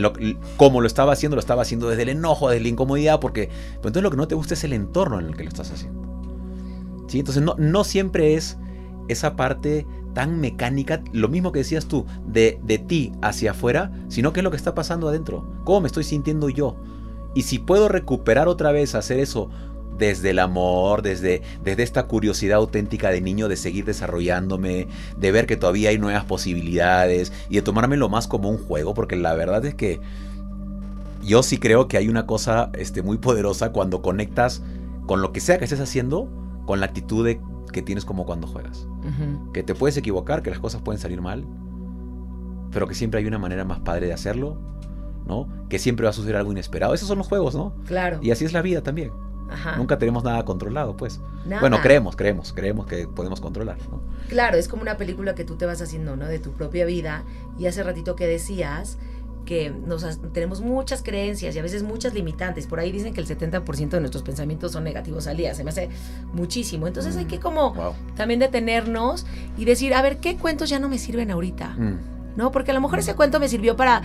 [0.57, 3.87] como lo estaba haciendo, lo estaba haciendo desde el enojo, desde la incomodidad, porque pues
[3.87, 6.01] entonces lo que no te gusta es el entorno en el que lo estás haciendo.
[7.09, 7.19] ¿Sí?
[7.19, 8.57] Entonces no, no siempre es
[9.09, 14.33] esa parte tan mecánica, lo mismo que decías tú, de, de ti hacia afuera, sino
[14.33, 15.47] que es lo que está pasando adentro.
[15.65, 16.77] ¿Cómo me estoy sintiendo yo?
[17.35, 19.49] Y si puedo recuperar otra vez, hacer eso
[19.99, 25.47] desde el amor, desde, desde esta curiosidad auténtica de niño de seguir desarrollándome, de ver
[25.47, 29.65] que todavía hay nuevas posibilidades y de tomármelo más como un juego, porque la verdad
[29.65, 30.01] es que
[31.23, 34.63] yo sí creo que hay una cosa este, muy poderosa cuando conectas
[35.07, 36.29] con lo que sea que estés haciendo,
[36.67, 37.25] con la actitud
[37.73, 38.87] que tienes como cuando juegas.
[39.53, 41.45] Que te puedes equivocar, que las cosas pueden salir mal,
[42.71, 44.59] pero que siempre hay una manera más padre de hacerlo,
[45.27, 45.49] ¿no?
[45.69, 46.95] Que siempre va a suceder algo inesperado.
[46.95, 47.75] Esos son los juegos, ¿no?
[47.87, 48.19] Claro.
[48.23, 49.11] Y así es la vida también.
[49.77, 51.21] Nunca tenemos nada controlado, pues.
[51.61, 54.01] Bueno, creemos, creemos, creemos que podemos controlar, ¿no?
[54.29, 56.27] Claro, es como una película que tú te vas haciendo, ¿no?
[56.27, 57.25] De tu propia vida.
[57.59, 58.99] Y hace ratito que decías
[59.45, 62.67] que nos, tenemos muchas creencias y a veces muchas limitantes.
[62.67, 65.55] Por ahí dicen que el 70% de nuestros pensamientos son negativos al día.
[65.55, 65.89] Se me hace
[66.33, 66.87] muchísimo.
[66.87, 69.27] Entonces hay que como también detenernos
[69.57, 71.69] y decir, a ver, ¿qué cuentos ya no me sirven ahorita?
[71.71, 71.99] Mm.
[72.37, 72.51] ¿No?
[72.51, 74.03] Porque a lo mejor ese cuento me sirvió para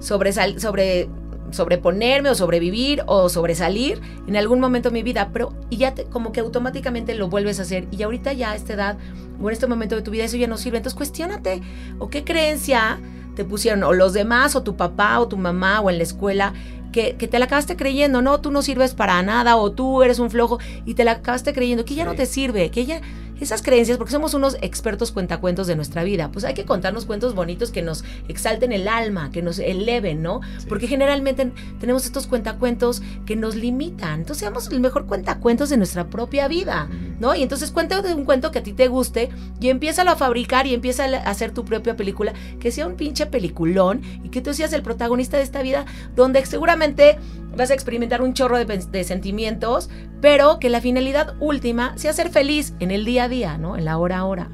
[0.00, 1.08] sobresal sobre
[1.50, 6.32] sobreponerme o sobrevivir o sobresalir en algún momento de mi vida, pero y ya como
[6.32, 8.98] que automáticamente lo vuelves a hacer y ahorita ya a esta edad
[9.40, 11.62] o en este momento de tu vida eso ya no sirve, entonces cuestionate
[11.98, 13.00] o qué creencia
[13.38, 16.54] te pusieron o los demás o tu papá o tu mamá o en la escuela
[16.90, 20.28] que, te la acabaste creyendo, no, tú no sirves para nada o tú eres un
[20.28, 23.00] flojo y te la acabaste creyendo que ya no te sirve, que ya
[23.40, 27.34] esas creencias, porque somos unos expertos cuentacuentos de nuestra vida, pues hay que contarnos cuentos
[27.34, 30.40] bonitos que nos exalten el alma, que nos eleven, ¿no?
[30.68, 34.20] Porque generalmente tenemos estos cuentacuentos que nos limitan.
[34.20, 36.88] Entonces seamos el mejor cuentacuentos de nuestra propia vida,
[37.20, 37.34] ¿no?
[37.34, 40.74] Y entonces cuéntate un cuento que a ti te guste y empieza a fabricar y
[40.74, 44.72] empieza a hacer tu propia película, que sea un pinche peliculón y que tú seas
[44.72, 47.18] el protagonista de esta vida donde seguramente
[47.58, 49.90] vas a experimentar un chorro de, de, sentimientos,
[50.22, 53.76] pero que la finalidad última sea ser feliz en el día a día, ¿no?
[53.76, 54.48] En la hora a hora.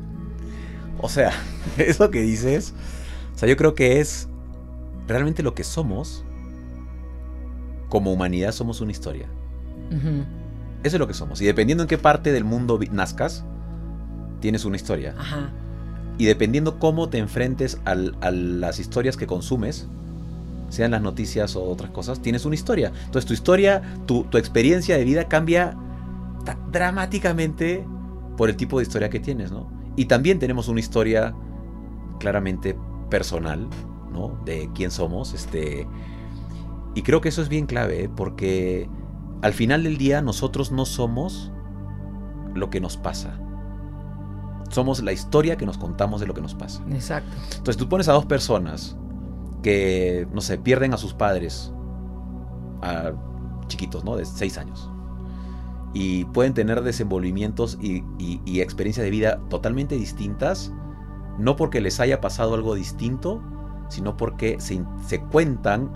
[0.98, 1.32] O sea,
[1.78, 2.74] eso que dices,
[3.34, 4.28] o sea, yo creo que es
[5.06, 6.24] realmente lo que somos.
[7.88, 9.26] Como humanidad somos una historia.
[10.82, 11.40] Eso es lo que somos.
[11.40, 13.44] Y dependiendo en qué parte del mundo nazcas,
[14.40, 15.14] tienes una historia.
[15.16, 15.52] Ajá.
[16.18, 19.86] Y dependiendo cómo te enfrentes a las historias que consumes,
[20.74, 22.92] sean las noticias o otras cosas, tienes una historia.
[23.06, 25.76] Entonces tu historia, tu, experiencia de vida cambia
[26.70, 27.86] dramáticamente
[28.36, 29.68] por el tipo de historia que tienes, ¿no?
[29.96, 31.34] Y también tenemos una historia
[32.18, 32.76] claramente
[33.08, 33.68] personal,
[34.12, 34.38] ¿no?
[34.44, 35.86] De quién somos, este...
[36.96, 38.10] Y creo que eso es bien clave, ¿eh?
[38.14, 38.88] porque
[39.42, 41.50] al final del día nosotros no somos
[42.54, 43.38] lo que nos pasa.
[44.70, 46.84] Somos la historia que nos contamos de lo que nos pasa.
[46.90, 47.30] Exacto.
[47.50, 48.96] Entonces tú pones a dos personas
[49.64, 51.72] que, no sé, pierden a sus padres
[52.82, 53.12] a
[53.66, 54.14] chiquitos, ¿no?
[54.14, 54.90] De seis años.
[55.94, 58.04] Y pueden tener desenvolvimientos y,
[58.60, 60.70] experiencias de vida totalmente distintas,
[61.38, 63.42] no porque les haya pasado algo distinto,
[63.88, 65.90] sino porque se, se cuentan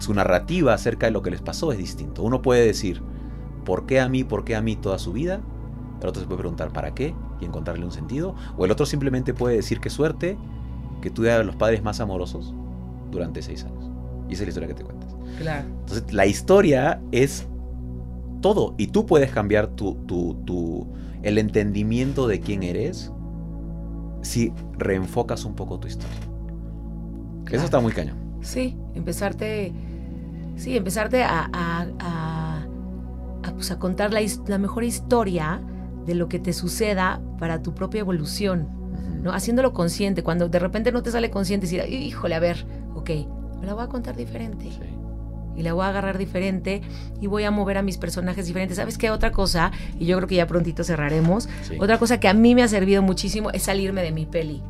[0.00, 2.24] su narrativa acerca de lo que les pasó es distinto.
[2.24, 3.00] Uno puede decir,
[3.64, 5.40] ¿por qué a mí, por qué a mí toda su vida?
[6.02, 7.14] El otro se puede preguntar, ¿para qué?
[7.40, 8.34] Y encontrarle un sentido.
[8.56, 10.36] O el otro simplemente puede decir, qué suerte
[11.00, 12.54] que tuve a los padres más amorosos
[13.10, 13.90] durante seis años.
[14.28, 15.14] Y esa es la historia que te cuentas.
[15.38, 15.66] Claro.
[15.80, 17.46] Entonces, la historia es
[18.40, 18.74] todo.
[18.76, 20.86] Y tú puedes cambiar tu, tu, tu,
[21.22, 23.10] el entendimiento de quién eres
[24.22, 26.16] si reenfocas un poco tu historia.
[27.50, 28.16] Eso está muy cañón.
[28.40, 29.72] Sí, empezarte.
[30.56, 32.66] Sí, empezarte a, a, a,
[33.42, 35.60] a, pues a contar la, la, mejor historia
[36.06, 38.68] de lo que te suceda para tu propia evolución.
[39.22, 39.32] ¿no?
[39.32, 40.22] Haciéndolo consciente.
[40.22, 42.66] Cuando de repente no te sale consciente, decir, híjole, a ver,
[43.04, 43.10] ok,
[43.60, 44.70] me la voy a contar diferente.
[45.56, 46.82] Y la voy a agarrar diferente
[47.20, 48.76] y voy a mover a mis personajes diferentes.
[48.76, 49.10] ¿Sabes qué?
[49.10, 52.62] Otra cosa, y yo creo que ya prontito cerraremos, otra cosa que a mí me
[52.62, 54.62] ha servido muchísimo es salirme de mi peli.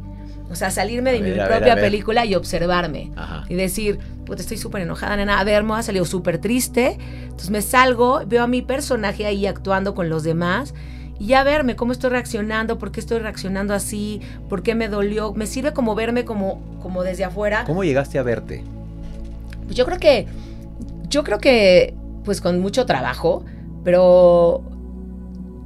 [0.50, 3.12] O sea, salirme de mi propia película y observarme.
[3.48, 5.40] Y decir, pues estoy súper enojada, nena.
[5.40, 6.98] A ver, me ha salido súper triste.
[7.22, 10.74] Entonces me salgo, veo a mi personaje ahí actuando con los demás
[11.18, 15.32] y ya verme cómo estoy reaccionando, por qué estoy reaccionando así, por qué me dolió.
[15.32, 17.64] Me sirve como verme como, como desde afuera.
[17.66, 18.64] ¿Cómo llegaste a verte?
[19.64, 20.26] Pues yo creo que,
[21.08, 23.44] yo creo que, pues con mucho trabajo,
[23.84, 24.62] pero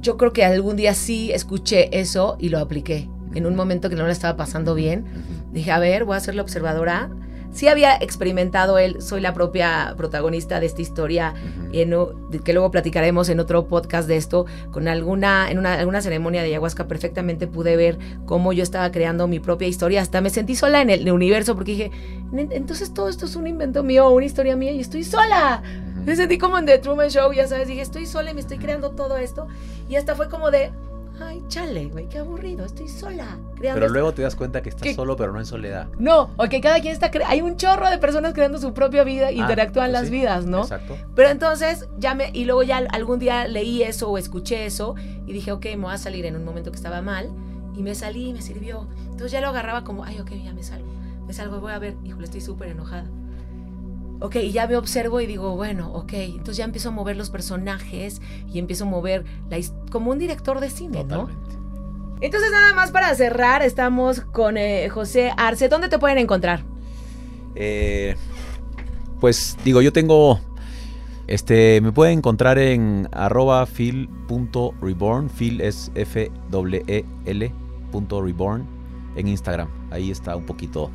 [0.01, 3.09] yo creo que algún día sí escuché eso y lo apliqué.
[3.33, 5.05] En un momento que no le estaba pasando bien,
[5.51, 7.09] dije, a ver, voy a ser la observadora
[7.51, 11.33] sí había experimentado él, soy la propia protagonista de esta historia,
[11.71, 16.47] que luego platicaremos en otro podcast de esto, con alguna, en una, alguna ceremonia de
[16.47, 20.81] ayahuasca perfectamente pude ver cómo yo estaba creando mi propia historia, hasta me sentí sola
[20.81, 21.91] en el, universo porque dije,
[22.31, 25.63] entonces todo esto es un invento mío, una historia mía y estoy sola.
[26.05, 28.57] Me sentí como en The Truman Show, ya sabes, dije, estoy sola y me estoy
[28.57, 29.47] creando todo esto.
[29.89, 30.71] Y hasta fue como de,
[31.21, 33.37] ay, chale, güey, qué aburrido, estoy sola.
[33.59, 35.87] Pero luego te das cuenta que estás solo, pero no en soledad.
[35.97, 39.29] No, o que cada quien está, hay un chorro de personas creando su propia vida,
[39.29, 40.61] e interactúan pues las vidas, ¿no?
[40.61, 40.97] Exacto.
[41.15, 45.33] Pero entonces, ya me, y luego ya algún día leí eso o escuché eso y
[45.33, 47.29] dije, ok, me voy a salir en un momento que estaba mal
[47.75, 48.87] y me salí y me sirvió.
[49.03, 50.91] Entonces ya lo agarraba como, ay, ok, ya me salgo.
[51.27, 53.05] Me salgo, voy a ver, híjole, estoy súper enojada
[54.19, 57.29] ok, y ya me observo y digo, bueno, ok, entonces ya empiezo a mover los
[57.29, 59.57] personajes y empiezo a mover la,
[59.91, 61.29] como un director de cine, ¿no?
[62.21, 65.69] Entonces nada más para cerrar, estamos con eh, José Arce.
[65.69, 66.63] ¿Dónde te pueden encontrar?
[67.55, 68.15] Eh,
[69.21, 70.39] pues digo, yo tengo,
[71.27, 77.53] este, me pueden encontrar en arroba fil.reborn, fil es f w e l
[77.91, 78.65] punto reborn
[79.15, 79.69] en Instagram.
[79.89, 80.91] Ahí está un poquito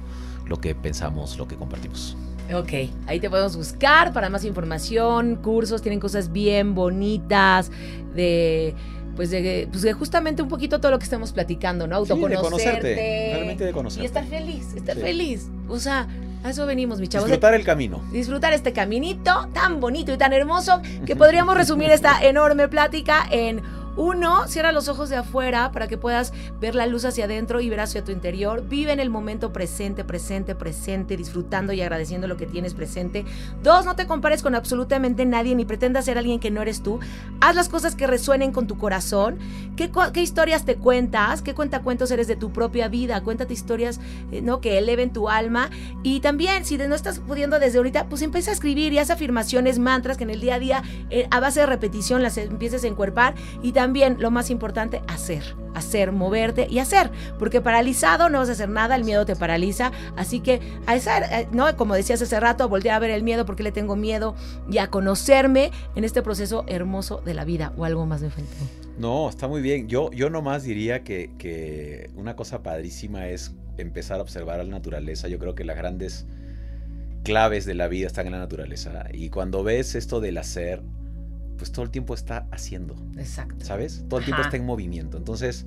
[0.47, 2.19] lo que pensamos, lo que compartimos.
[2.53, 7.71] Ok, ahí te podemos buscar para más información, cursos, tienen cosas bien bonitas
[8.15, 8.75] de
[9.17, 11.97] pues de, pues de justamente un poquito todo lo que estamos platicando, ¿no?
[11.97, 12.95] Autoconocerte.
[12.95, 14.03] Sí, realmente de conocerte.
[14.03, 15.49] Y estar feliz, estar feliz.
[15.69, 16.09] O sea,
[16.43, 17.29] a eso venimos, mi chavos.
[17.29, 18.03] Disfrutar el camino.
[18.13, 23.63] Disfrutar este caminito tan bonito y tan hermoso que podríamos resumir esta enorme plática en
[23.97, 27.69] uno, cierra los ojos de afuera para que puedas ver la luz hacia adentro y
[27.69, 28.67] ver hacia tu interior.
[28.67, 33.25] Vive en el momento presente, presente, presente, disfrutando y agradeciendo lo que tienes presente.
[33.63, 36.99] Dos, no te compares con absolutamente nadie ni pretendas ser alguien que no eres tú.
[37.41, 39.39] Haz las cosas que resuenen con tu corazón.
[39.77, 41.43] ¿Qué, historias te cuentas?
[41.43, 43.21] ¿Qué cuentacuentos eres de tu propia vida?
[43.23, 44.01] Cuéntate historias
[44.33, 44.61] eh, ¿no?
[44.61, 45.71] que eleven tu alma.
[46.03, 49.79] Y también, si no estás pudiendo desde ahorita, pues empieza a escribir y haz afirmaciones,
[49.79, 52.89] mantras que en el día a día, eh, a base de repetición, las empieces a
[52.89, 53.35] encuerpar.
[53.63, 55.43] Y también lo más importante, hacer,
[55.75, 59.93] hacer, moverte y hacer, porque paralizado no vas a hacer nada, el miedo te paraliza,
[60.17, 61.77] así que a esa, eh, ¿no?
[61.77, 64.37] Como decías hace rato, voltear a ver el miedo porque le tengo miedo
[64.71, 68.55] y a conocerme en este proceso hermoso de la vida o algo más de frente.
[68.97, 69.87] No, está muy bien.
[69.87, 74.71] Yo, yo nomás diría que, que una cosa padrísima es empezar a observar a la
[74.71, 75.29] naturaleza.
[75.29, 76.25] Yo creo que las grandes
[77.23, 79.09] claves de la vida están en la naturaleza.
[79.13, 80.81] Y cuando ves esto del hacer,
[81.57, 82.97] pues todo el tiempo está haciendo.
[83.17, 83.65] Exacto.
[83.65, 84.05] ¿Sabes?
[84.09, 85.17] Todo el tiempo está en movimiento.
[85.17, 85.67] Entonces,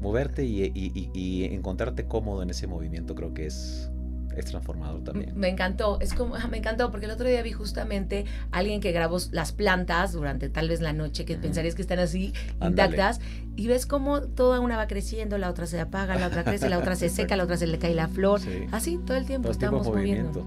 [0.00, 3.90] moverte y, encontrarte cómodo en ese movimiento creo que es,
[4.36, 5.38] es transformador también.
[5.38, 8.92] Me encantó, es como, me encantó, porque el otro día vi justamente a alguien que
[8.92, 13.20] grabó las plantas durante tal vez la noche, que pensarías que están así intactas,
[13.56, 16.78] y ves cómo toda una va creciendo, la otra se apaga, la otra crece, la
[16.78, 18.40] otra se seca, la otra se le cae la flor,
[18.72, 20.46] así todo el tiempo estamos moviendo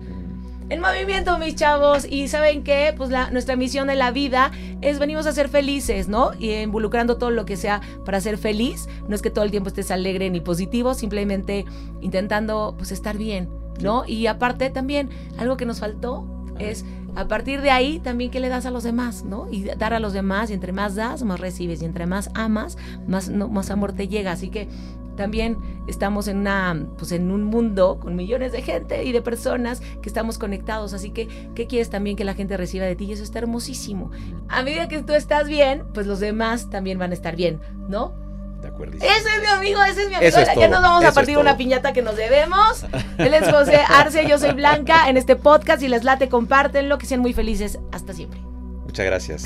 [0.74, 2.06] en movimiento, mis chavos.
[2.10, 6.08] Y saben que, pues la, nuestra misión en la vida es venimos a ser felices,
[6.08, 6.32] ¿no?
[6.38, 8.90] Y involucrando todo lo que sea para ser feliz.
[9.08, 11.66] No es que todo el tiempo estés alegre ni positivo, simplemente
[12.02, 13.50] intentando, pues, estar bien,
[13.82, 14.04] ¿no?
[14.08, 16.26] Y aparte también, algo que nos faltó
[16.58, 19.48] es a partir de ahí también qué le das a los demás, ¿no?
[19.52, 22.78] Y dar a los demás, y entre más das, más recibes, y entre más amas,
[23.08, 24.32] más, más amor te llega.
[24.32, 24.68] Así que
[25.15, 29.82] también estamos en, una, pues en un mundo con millones de gente y de personas
[30.02, 30.93] que estamos conectados.
[30.93, 33.06] Así que, ¿qué quieres también que la gente reciba de ti?
[33.06, 34.12] Y eso está hermosísimo.
[34.49, 38.13] A medida que tú estás bien, pues los demás también van a estar bien, ¿no?
[38.62, 38.95] De acuerdo.
[38.95, 40.38] Ese es mi amigo, ese es mi amigo.
[40.58, 42.86] ya nos vamos a partir una piñata que nos debemos.
[43.17, 47.06] Él es José Arce, yo soy Blanca en este podcast y les late, compártenlo, que
[47.06, 47.80] sean muy felices.
[47.91, 48.39] Hasta siempre.
[48.86, 49.43] Muchas gracias.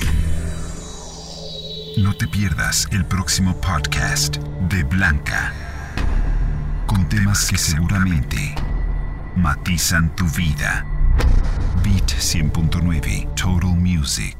[1.98, 4.36] No te pierdas el próximo podcast
[4.70, 5.52] de Blanca,
[6.86, 8.54] con temas que seguramente
[9.34, 10.86] matizan tu vida.
[11.82, 14.37] Beat 100.9 Total Music.